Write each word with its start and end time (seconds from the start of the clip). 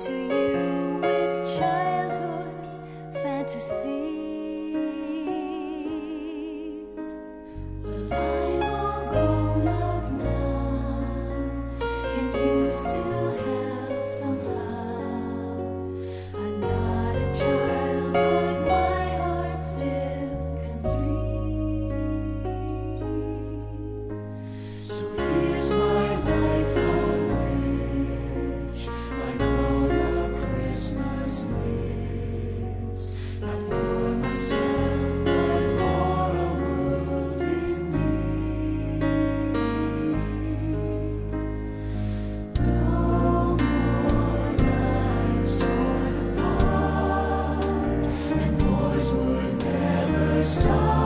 to 0.00 0.12
you. 0.12 0.39
star. 50.50 50.99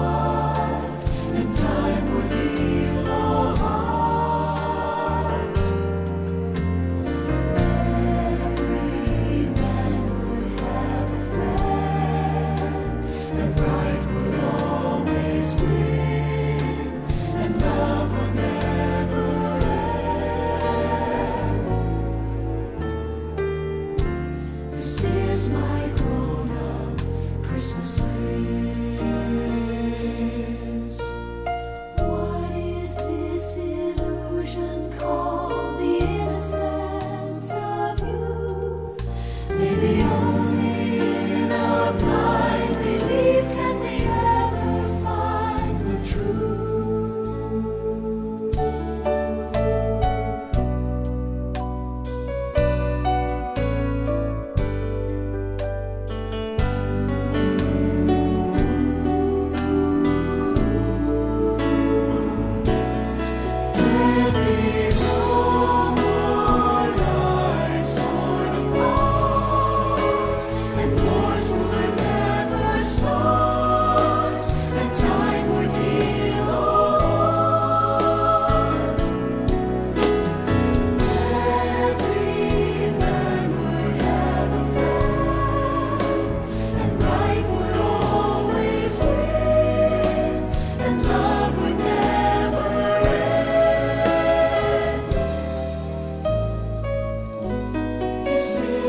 radio. 39.77 40.44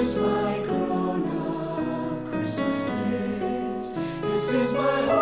This 0.05 0.17
is 0.17 0.21
my 0.21 0.59
grown 0.59 1.23
up 1.35 2.31
Christmas 2.31 2.89
list. 3.09 3.95
This 4.21 4.53
is 4.53 4.73
my 4.73 5.14